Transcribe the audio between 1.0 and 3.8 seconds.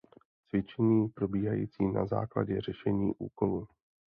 probíhající na základě řešení úkolu.